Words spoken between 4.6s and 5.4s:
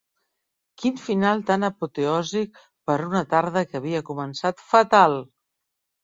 fatal!